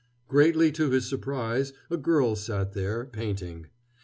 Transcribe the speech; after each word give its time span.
Greatly 0.27 0.71
to 0.71 0.89
his 0.89 1.07
surprise, 1.07 1.73
a 1.91 1.95
girl 1.95 2.35
sat 2.35 2.73
there, 2.73 3.05
painting. 3.05 3.67